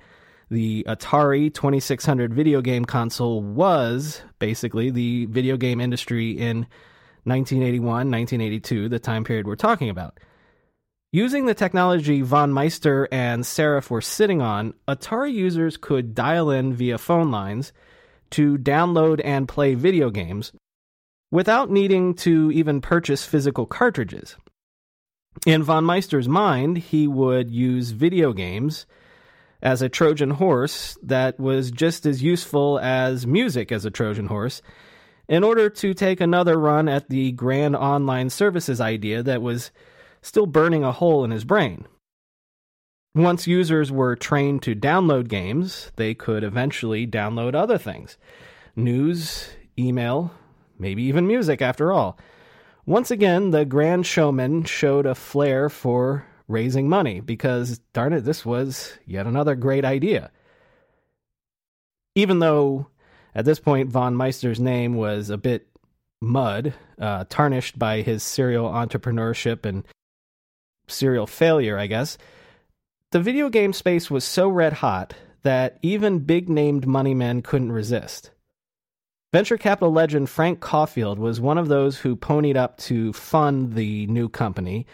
[0.49, 6.67] The Atari 2600 video game console was basically the video game industry in
[7.23, 10.19] 1981, 1982, the time period we're talking about.
[11.11, 16.73] Using the technology Von Meister and Seriff were sitting on, Atari users could dial in
[16.73, 17.73] via phone lines
[18.31, 20.51] to download and play video games
[21.31, 24.35] without needing to even purchase physical cartridges.
[25.45, 28.85] In Von Meister's mind, he would use video games
[29.65, 34.61] as a Trojan horse that was just as useful as music as a Trojan horse
[35.27, 39.71] in order to take another run at the grand online services idea that was
[40.21, 41.87] still burning a hole in his brain.
[43.15, 48.19] Once users were trained to download games, they could eventually download other things
[48.75, 49.49] news,
[49.79, 50.29] email,
[50.77, 52.19] maybe even music after all.
[52.85, 58.45] Once again, the grand showman showed a flair for raising money because, darn it, this
[58.45, 60.31] was yet another great idea.
[62.15, 62.87] Even though
[63.35, 65.67] at this point, Von Meister's name was a bit
[66.21, 69.83] mud, uh, tarnished by his serial entrepreneurship and
[70.87, 72.17] serial failure, I guess.
[73.11, 75.13] The video game space was so red hot
[75.43, 78.31] that even big named money men couldn't resist.
[79.33, 84.07] Venture capital legend Frank Caufield was one of those who ponied up to fund the
[84.07, 84.87] new company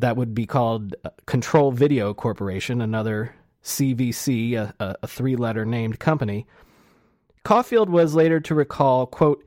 [0.00, 5.98] that would be called uh, Control Video Corporation, another CVC, a, a three letter named
[5.98, 6.46] company.
[7.44, 9.44] Caufield was later to recall, quote,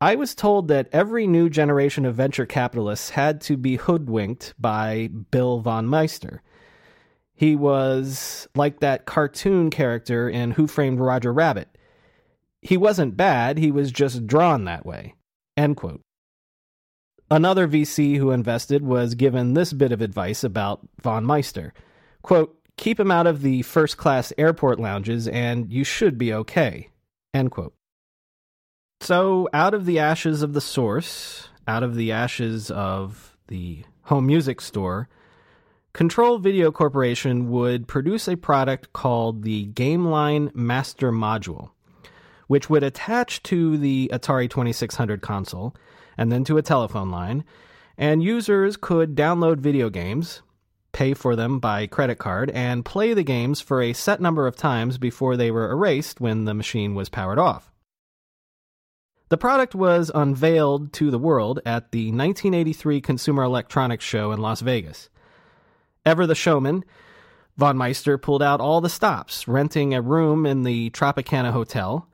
[0.00, 5.08] I was told that every new generation of venture capitalists had to be hoodwinked by
[5.30, 6.42] Bill von Meister.
[7.34, 11.68] He was like that cartoon character in Who Framed Roger Rabbit.
[12.60, 15.14] He wasn't bad, he was just drawn that way.
[15.56, 16.02] End quote.
[17.32, 21.72] Another VC who invested was given this bit of advice about Von Meister.
[22.20, 26.90] Quote, keep him out of the first class airport lounges and you should be okay.
[27.32, 27.72] End quote.
[29.00, 34.26] So, out of the ashes of the source, out of the ashes of the home
[34.26, 35.08] music store,
[35.94, 41.70] Control Video Corporation would produce a product called the GameLine Master Module,
[42.48, 45.74] which would attach to the Atari 2600 console
[46.16, 47.44] and then to a telephone line,
[47.96, 50.42] and users could download video games,
[50.92, 54.56] pay for them by credit card, and play the games for a set number of
[54.56, 57.70] times before they were erased when the machine was powered off.
[59.28, 64.60] The product was unveiled to the world at the 1983 Consumer Electronics Show in Las
[64.60, 65.08] Vegas.
[66.04, 66.84] Ever the showman,
[67.56, 72.06] Von Meister pulled out all the stops, renting a room in the Tropicana Hotel,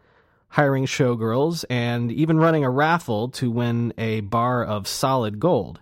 [0.51, 5.81] hiring showgirls, and even running a raffle to win a bar of solid gold.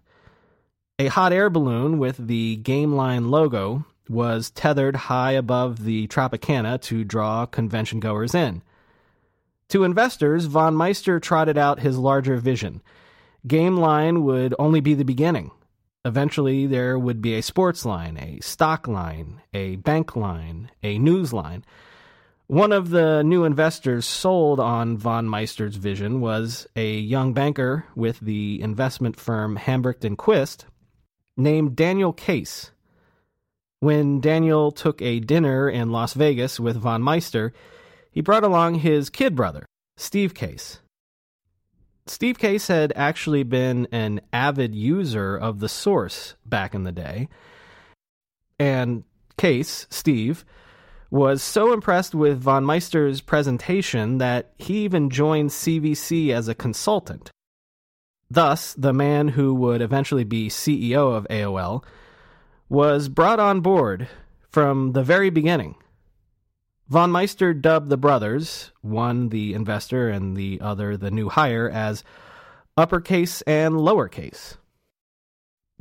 [0.98, 7.04] A hot air balloon with the GameLine logo was tethered high above the Tropicana to
[7.04, 8.62] draw convention goers in.
[9.70, 12.82] To investors, Von Meister trotted out his larger vision.
[13.46, 15.50] GameLine would only be the beginning.
[16.04, 21.32] Eventually, there would be a sports line, a stock line, a bank line, a news
[21.32, 21.64] line.
[22.48, 28.20] One of the new investors sold on von Meister's vision was a young banker with
[28.20, 30.64] the investment firm Hambrecht and Quist
[31.36, 32.70] named Daniel Case.
[33.80, 37.52] When Daniel took a dinner in Las Vegas with von Meister,
[38.12, 39.66] he brought along his kid brother,
[39.96, 40.78] Steve Case.
[42.06, 47.28] Steve Case had actually been an avid user of the source back in the day.
[48.56, 49.02] And
[49.36, 50.44] Case, Steve,
[51.10, 57.30] was so impressed with von Meister's presentation that he even joined CVC as a consultant.
[58.30, 61.84] Thus, the man who would eventually be CEO of AOL
[62.68, 64.08] was brought on board
[64.48, 65.76] from the very beginning.
[66.88, 72.04] Von Meister dubbed the brothers, one the investor and the other the new hire, as
[72.76, 74.56] uppercase and lowercase.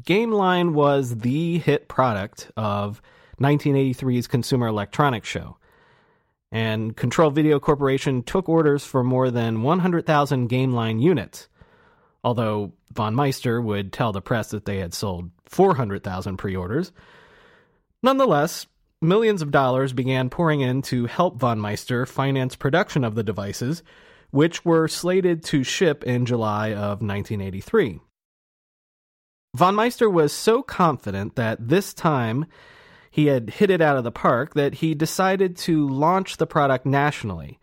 [0.04, 3.02] GameLine was the hit product of
[3.40, 5.58] 1983's Consumer Electronics Show.
[6.52, 11.50] And Control Video Corporation took orders for more than 100,000 GameLine units,
[12.24, 16.92] although Von Meister would tell the press that they had sold 400,000 pre orders.
[18.02, 18.68] Nonetheless,
[19.02, 23.84] millions of dollars began pouring in to help Von Meister finance production of the devices,
[24.32, 28.00] which were slated to ship in July of 1983.
[29.56, 32.46] Von Meister was so confident that this time
[33.16, 36.86] he had hit it out of the park that he decided to launch the product
[36.86, 37.58] nationally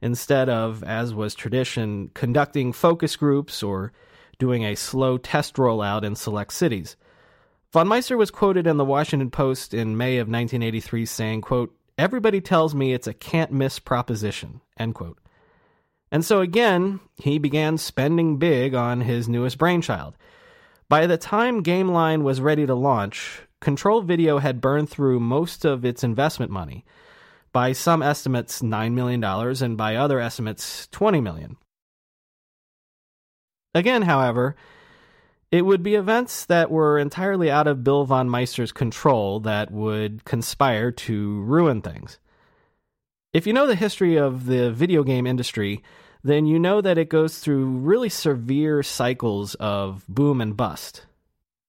[0.00, 3.92] instead of, as was tradition, conducting focus groups or
[4.38, 6.94] doing a slow test rollout in select cities.
[7.72, 12.40] Von Meister was quoted in the Washington Post in May of 1983 saying, quote, Everybody
[12.40, 15.18] tells me it's a can't miss proposition, end quote.
[16.12, 20.14] And so again, he began spending big on his newest brainchild.
[20.88, 25.84] By the time GameLine was ready to launch, Control Video had burned through most of
[25.84, 26.84] its investment money.
[27.52, 31.56] By some estimates, $9 million, and by other estimates, 20 million.
[33.74, 34.56] Again, however,
[35.50, 40.24] it would be events that were entirely out of Bill von Meister's control that would
[40.24, 42.18] conspire to ruin things.
[43.32, 45.82] If you know the history of the video game industry,
[46.22, 51.06] then you know that it goes through really severe cycles of boom and bust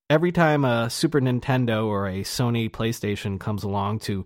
[0.09, 4.25] every time a Super Nintendo or a Sony PlayStation comes along to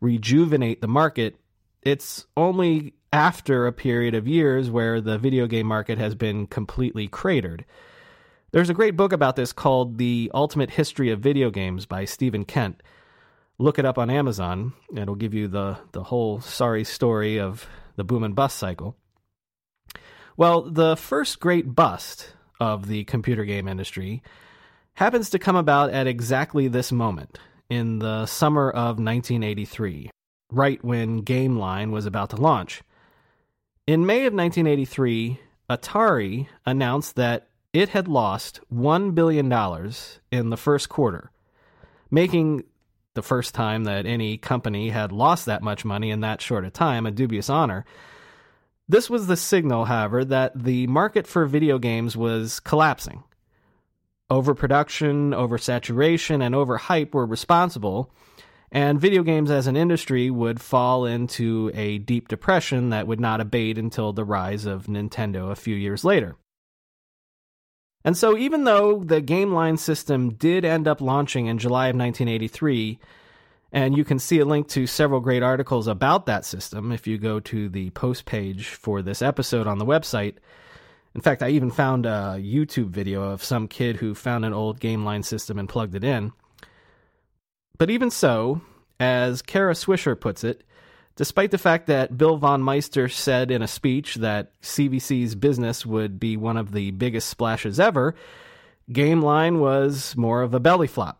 [0.00, 1.36] rejuvenate the market,
[1.82, 7.06] it's only after a period of years where the video game market has been completely
[7.06, 7.64] cratered.
[8.52, 12.44] There's a great book about this called The Ultimate History of Video Games by Steven
[12.44, 12.82] Kent.
[13.58, 14.72] Look it up on Amazon.
[14.94, 17.66] It'll give you the, the whole sorry story of
[17.96, 18.96] the boom and bust cycle.
[20.36, 24.22] Well, the first great bust of the computer game industry
[24.94, 27.38] happens to come about at exactly this moment,
[27.68, 30.10] in the summer of 1983,
[30.50, 32.82] right when GameLine was about to launch.
[33.86, 35.40] In May of 1983,
[35.70, 39.50] Atari announced that it had lost $1 billion
[40.30, 41.30] in the first quarter,
[42.10, 42.64] making
[43.14, 46.70] the first time that any company had lost that much money in that short a
[46.70, 47.84] time a dubious honor.
[48.88, 53.24] This was the signal, however, that the market for video games was collapsing
[54.32, 58.10] overproduction, oversaturation, and overhype were responsible,
[58.70, 63.42] and video games as an industry would fall into a deep depression that would not
[63.42, 66.34] abate until the rise of Nintendo a few years later.
[68.04, 71.96] And so, even though the Game Line system did end up launching in July of
[71.96, 72.98] 1983,
[73.70, 77.18] and you can see a link to several great articles about that system if you
[77.18, 80.36] go to the post page for this episode on the website.
[81.14, 84.80] In fact, I even found a YouTube video of some kid who found an old
[84.80, 86.32] GameLine system and plugged it in.
[87.76, 88.62] But even so,
[88.98, 90.64] as Kara Swisher puts it,
[91.16, 96.18] despite the fact that Bill Von Meister said in a speech that CVC's business would
[96.18, 98.14] be one of the biggest splashes ever,
[98.90, 101.18] GameLine was more of a belly flop.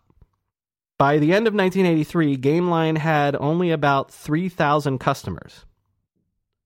[0.98, 5.64] By the end of 1983, GameLine had only about 3,000 customers.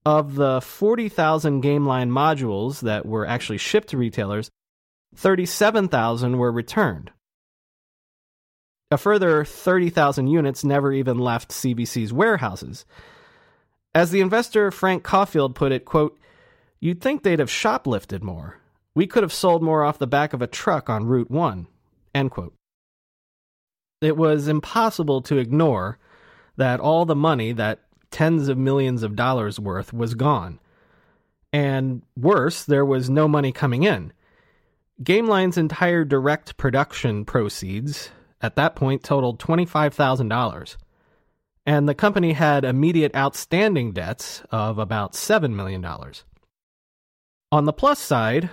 [0.07, 4.53] Of the 40,000 game line modules that were actually shipped to retailers,
[5.17, 7.11] 37,000 were returned.
[8.93, 12.85] A further 30,000 units never even left CVC's warehouses.
[13.97, 16.17] As the investor Frank Caufield put it, quote,
[16.79, 18.61] You'd think they'd have shoplifted more.
[18.95, 21.67] We could have sold more off the back of a truck on Route 1.
[22.15, 22.55] End quote.
[24.01, 25.99] It was impossible to ignore
[26.57, 27.81] that all the money, that
[28.11, 30.59] tens of millions of dollars worth, was gone.
[31.53, 34.13] And worse, there was no money coming in.
[35.03, 40.77] GameLine's entire direct production proceeds at that point totaled $25,000.
[41.67, 45.85] And the company had immediate outstanding debts of about $7 million.
[47.53, 48.51] On the plus side,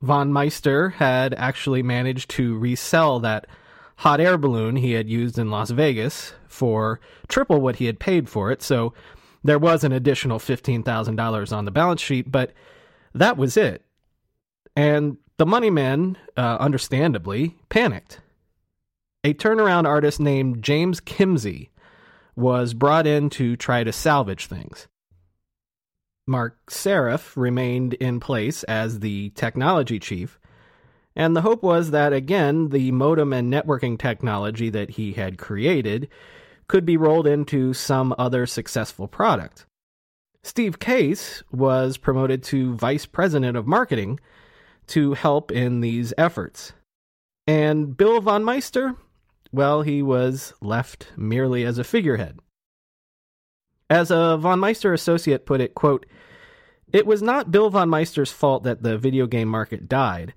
[0.00, 3.46] Von Meister had actually managed to resell that
[4.02, 6.98] hot air balloon he had used in Las Vegas for
[7.28, 8.60] triple what he had paid for it.
[8.60, 8.92] So
[9.44, 12.52] there was an additional $15,000 on the balance sheet, but
[13.14, 13.84] that was it.
[14.74, 18.20] And the money men, uh, understandably, panicked.
[19.22, 21.68] A turnaround artist named James Kimsey
[22.34, 24.88] was brought in to try to salvage things.
[26.26, 30.40] Marc Seriff remained in place as the technology chief,
[31.14, 36.08] and the hope was that, again, the modem and networking technology that he had created
[36.68, 39.66] could be rolled into some other successful product.
[40.42, 44.18] Steve Case was promoted to vice president of marketing
[44.88, 46.72] to help in these efforts.
[47.46, 48.96] And Bill von Meister,
[49.52, 52.38] well, he was left merely as a figurehead.
[53.90, 56.06] As a von Meister associate put it, quote,
[56.92, 60.34] it was not Bill von Meister's fault that the video game market died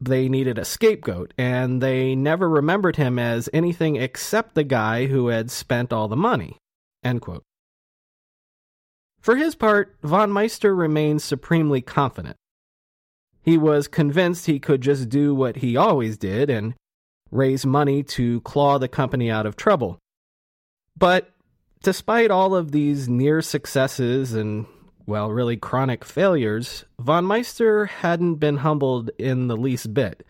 [0.00, 5.28] they needed a scapegoat, and they never remembered him as anything except the guy who
[5.28, 6.58] had spent all the money.
[9.20, 12.36] For his part, von Meister remained supremely confident.
[13.42, 16.74] He was convinced he could just do what he always did and
[17.30, 19.98] raise money to claw the company out of trouble.
[20.96, 21.30] But
[21.82, 24.66] despite all of these near successes and
[25.06, 30.26] well, really chronic failures, von Meister hadn't been humbled in the least bit,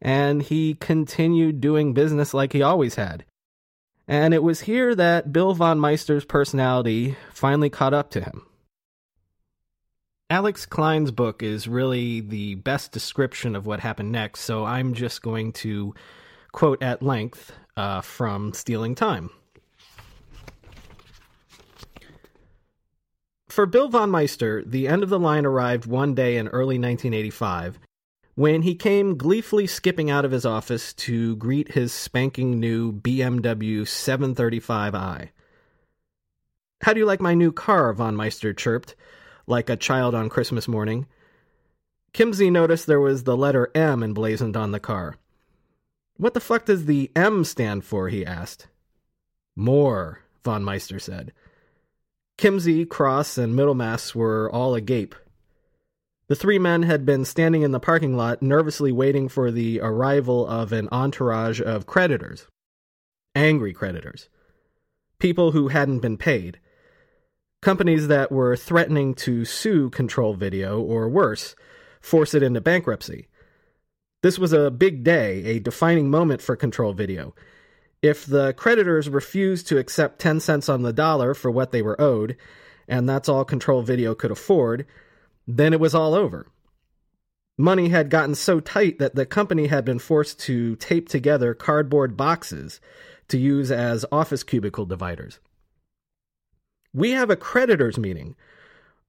[0.00, 3.24] and he continued doing business like he always had.
[4.08, 8.46] And it was here that Bill von Meister's personality finally caught up to him.
[10.30, 15.22] Alex Klein's book is really the best description of what happened next, so I'm just
[15.22, 15.94] going to
[16.52, 19.30] quote at length uh, from Stealing Time.
[23.54, 27.78] For Bill von Meister, the end of the line arrived one day in early 1985
[28.34, 33.82] when he came gleefully skipping out of his office to greet his spanking new BMW
[33.82, 35.28] 735i.
[36.80, 37.92] How do you like my new car?
[37.92, 38.96] Von Meister chirped,
[39.46, 41.06] like a child on Christmas morning.
[42.12, 45.14] Kimsey noticed there was the letter M emblazoned on the car.
[46.16, 48.08] What the fuck does the M stand for?
[48.08, 48.66] he asked.
[49.54, 51.32] More, Von Meister said.
[52.36, 55.14] Kimsey, Cross, and Middlemass were all agape.
[56.26, 60.46] The three men had been standing in the parking lot, nervously waiting for the arrival
[60.46, 62.46] of an entourage of creditors.
[63.34, 64.28] Angry creditors.
[65.18, 66.58] People who hadn't been paid.
[67.62, 71.54] Companies that were threatening to sue Control Video, or worse,
[72.00, 73.28] force it into bankruptcy.
[74.22, 77.34] This was a big day, a defining moment for Control Video
[78.04, 81.98] if the creditors refused to accept 10 cents on the dollar for what they were
[81.98, 82.36] owed,
[82.86, 84.84] and that's all Control Video could afford,
[85.48, 86.46] then it was all over.
[87.56, 92.14] Money had gotten so tight that the company had been forced to tape together cardboard
[92.14, 92.78] boxes
[93.28, 95.40] to use as office cubicle dividers.
[96.92, 98.36] We have a creditors meeting.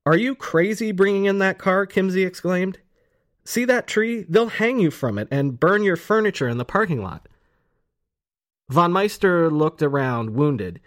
[0.06, 1.86] Are you crazy bringing in that car?
[1.86, 2.80] Kimsey exclaimed.
[3.44, 4.26] See that tree?
[4.30, 7.28] They'll hang you from it and burn your furniture in the parking lot.
[8.70, 10.80] Von Meister looked around, wounded,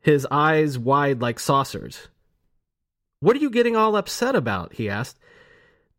[0.00, 2.08] his eyes wide like saucers.
[3.20, 4.74] What are you getting all upset about?
[4.74, 5.18] he asked.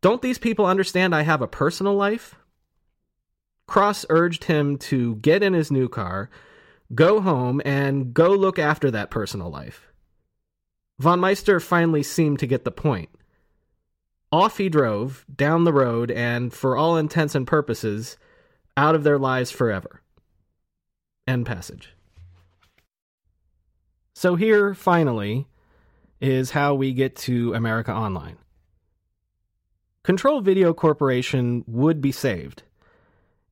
[0.00, 2.34] Don't these people understand I have a personal life?
[3.68, 6.28] Cross urged him to get in his new car,
[6.94, 9.86] go home, and go look after that personal life.
[10.98, 13.08] Von Meister finally seemed to get the point.
[14.32, 18.16] Off he drove, down the road, and, for all intents and purposes,
[18.76, 20.01] out of their lives forever.
[21.26, 21.94] End passage.
[24.14, 25.46] So, here, finally,
[26.20, 28.36] is how we get to America Online.
[30.04, 32.64] Control Video Corporation would be saved,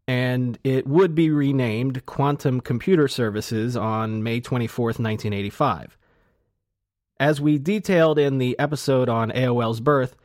[0.08, 5.96] and it would be renamed Quantum Computer Services on May 24th, 1985.
[7.20, 10.16] As we detailed in the episode on AOL's birth,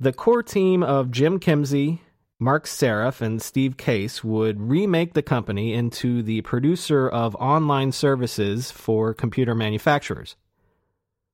[0.00, 2.00] the core team of Jim Kimsey,
[2.40, 8.70] Marc Seriff, and Steve Case would remake the company into the producer of online services
[8.70, 10.36] for computer manufacturers.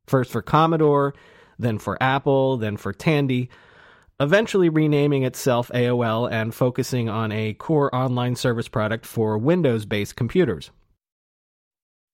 [0.07, 1.15] First for Commodore,
[1.59, 3.51] then for Apple, then for Tandy,
[4.19, 10.17] eventually renaming itself AOL and focusing on a core online service product for Windows based
[10.17, 10.71] computers.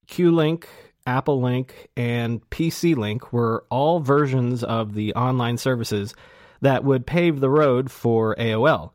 [0.09, 0.69] Q-Link,
[1.07, 6.15] Apple Link, and PC Link were all versions of the online services
[6.61, 8.93] that would pave the road for AOL.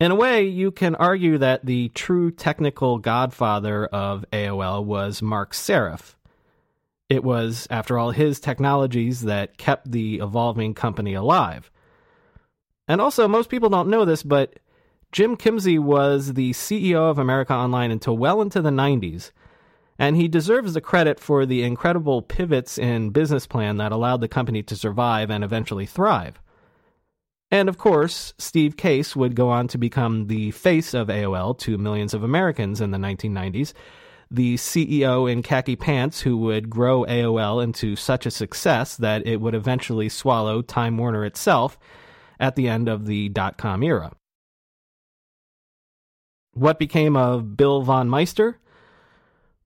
[0.00, 5.52] In a way, you can argue that the true technical godfather of AOL was Marc
[5.52, 6.16] Seriff.
[7.10, 11.70] It was, after all, his technologies that kept the evolving company alive.
[12.88, 14.58] And also, most people don't know this, but
[15.12, 19.32] Jim Kimsey was the CEO of America Online until well into the 90s,
[20.00, 24.28] and he deserves the credit for the incredible pivots in business plan that allowed the
[24.28, 26.40] company to survive and eventually thrive.
[27.50, 31.76] And of course, Steve Case would go on to become the face of AOL to
[31.76, 33.74] millions of Americans in the 1990s,
[34.30, 39.38] the CEO in khaki pants who would grow AOL into such a success that it
[39.42, 41.78] would eventually swallow Time Warner itself
[42.38, 44.12] at the end of the dot com era.
[46.52, 48.56] What became of Bill von Meister?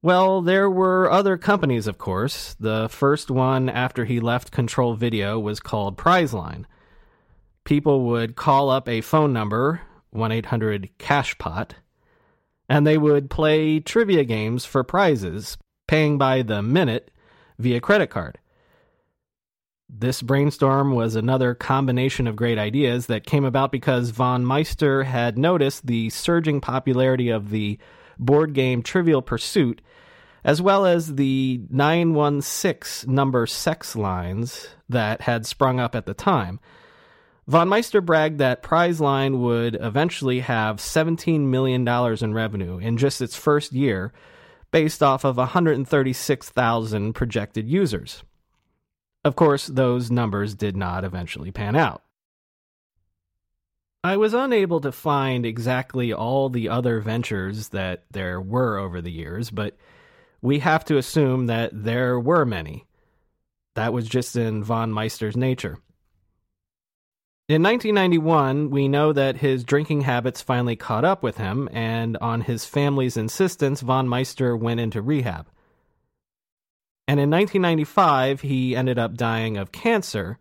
[0.05, 2.57] Well, there were other companies, of course.
[2.61, 6.67] The first one after he left Control Video was called Prizeline.
[7.65, 9.81] People would call up a phone number,
[10.11, 11.71] 1 800 Cashpot,
[12.69, 15.57] and they would play trivia games for prizes,
[15.89, 17.11] paying by the minute
[17.59, 18.39] via credit card.
[19.89, 25.39] This brainstorm was another combination of great ideas that came about because von Meister had
[25.39, 27.79] noticed the surging popularity of the
[28.19, 29.81] board game Trivial Pursuit
[30.45, 36.61] as well as the 916 number sex lines that had sprung up at the time.
[37.47, 43.37] Von Meister bragged that Prizeline would eventually have $17 million in revenue in just its
[43.37, 44.13] first year,
[44.71, 48.23] based off of 136,000 projected users.
[49.25, 52.03] Of course, those numbers did not eventually pan out.
[54.05, 59.11] I was unable to find exactly all the other ventures that there were over the
[59.11, 59.79] years, but
[60.43, 62.85] we have to assume that there were many.
[63.77, 65.79] That was just in von Meister's nature.
[67.49, 72.43] In 1991, we know that his drinking habits finally caught up with him, and on
[72.43, 75.47] his family's insistence, von Meister went into rehab.
[77.09, 80.39] And in 1995, he ended up dying of cancer.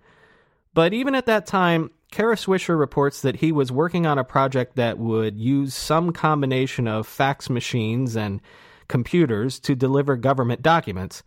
[0.74, 4.76] But even at that time, Kara Swisher reports that he was working on a project
[4.76, 8.39] that would use some combination of fax machines and
[8.88, 11.24] computers to deliver government documents.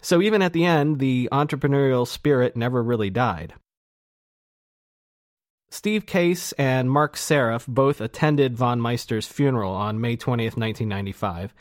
[0.00, 3.52] So even at the end, the entrepreneurial spirit never really died.
[5.70, 11.52] Steve Case and Marc Seriff both attended von Meister's funeral on May 20th, 1995.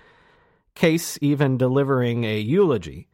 [0.75, 3.09] Case even delivering a eulogy.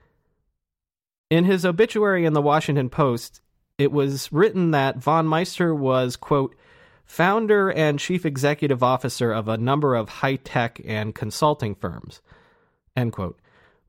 [1.32, 3.41] In his obituary in the Washington Post,
[3.78, 6.56] it was written that von Meister was, quote,
[7.06, 12.22] founder and chief executive officer of a number of high tech and consulting firms.
[12.96, 13.40] End quote.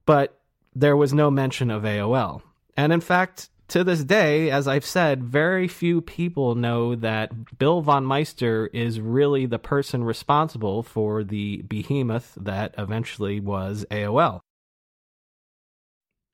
[0.06, 0.38] But
[0.74, 2.42] there was no mention of AOL.
[2.76, 7.82] And in fact, to this day, as I've said, very few people know that Bill
[7.82, 14.40] von Meister is really the person responsible for the behemoth that eventually was AOL.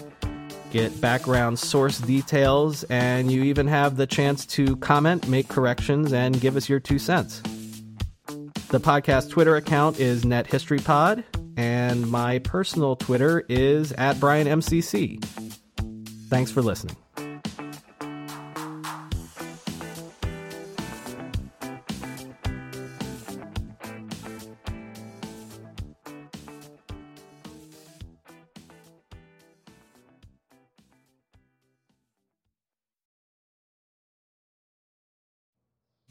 [0.73, 6.39] get background source details, and you even have the chance to comment, make corrections, and
[6.39, 7.41] give us your two cents.
[8.69, 11.23] The podcast Twitter account is NetHistoryPod,
[11.57, 15.25] and my personal Twitter is at BrianMCC.
[16.29, 16.97] Thanks for listening.